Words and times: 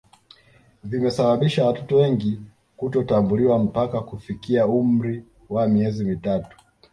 vimesababisha 0.83 1.65
watoto 1.65 1.97
wengi 1.97 2.41
kutotambuliwa 2.77 3.59
mpaka 3.59 4.01
kufikia 4.01 4.67
umri 4.67 5.25
wa 5.49 5.67
miezi 5.67 6.05
mitatu 6.05 6.57